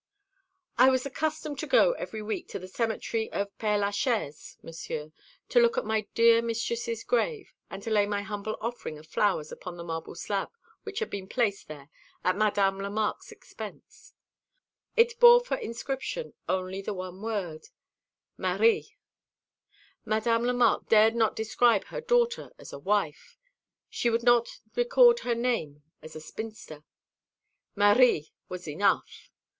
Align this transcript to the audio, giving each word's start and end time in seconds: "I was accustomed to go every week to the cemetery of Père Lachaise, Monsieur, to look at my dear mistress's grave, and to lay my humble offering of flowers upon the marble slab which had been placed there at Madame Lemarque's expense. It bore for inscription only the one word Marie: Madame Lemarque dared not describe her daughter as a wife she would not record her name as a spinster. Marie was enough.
"I 0.79 0.89
was 0.89 1.05
accustomed 1.05 1.59
to 1.59 1.67
go 1.67 1.91
every 1.91 2.23
week 2.23 2.47
to 2.47 2.57
the 2.57 2.67
cemetery 2.67 3.31
of 3.31 3.55
Père 3.59 3.79
Lachaise, 3.81 4.57
Monsieur, 4.63 5.11
to 5.49 5.59
look 5.59 5.77
at 5.77 5.85
my 5.85 6.07
dear 6.15 6.41
mistress's 6.41 7.03
grave, 7.03 7.53
and 7.69 7.83
to 7.83 7.91
lay 7.91 8.07
my 8.07 8.23
humble 8.23 8.57
offering 8.61 8.97
of 8.97 9.05
flowers 9.05 9.51
upon 9.51 9.77
the 9.77 9.83
marble 9.83 10.15
slab 10.15 10.49
which 10.81 10.97
had 10.97 11.11
been 11.11 11.27
placed 11.27 11.67
there 11.67 11.91
at 12.23 12.35
Madame 12.35 12.79
Lemarque's 12.79 13.31
expense. 13.31 14.15
It 14.97 15.19
bore 15.19 15.39
for 15.45 15.55
inscription 15.57 16.33
only 16.49 16.81
the 16.81 16.95
one 16.95 17.21
word 17.21 17.67
Marie: 18.39 18.97
Madame 20.03 20.45
Lemarque 20.45 20.89
dared 20.89 21.13
not 21.13 21.35
describe 21.35 21.83
her 21.85 22.01
daughter 22.01 22.51
as 22.57 22.73
a 22.73 22.79
wife 22.79 23.37
she 23.87 24.09
would 24.09 24.23
not 24.23 24.61
record 24.75 25.19
her 25.19 25.35
name 25.35 25.83
as 26.01 26.15
a 26.15 26.19
spinster. 26.21 26.83
Marie 27.75 28.33
was 28.49 28.67
enough. 28.67 29.29